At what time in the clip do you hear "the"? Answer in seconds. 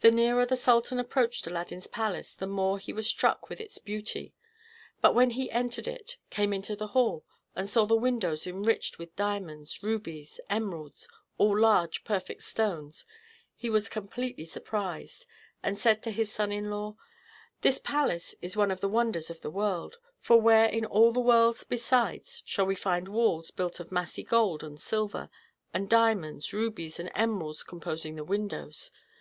0.00-0.10, 0.44-0.56, 2.34-2.48, 6.74-6.88, 7.84-7.94, 18.80-18.88, 19.40-19.50, 21.12-21.20, 28.16-28.24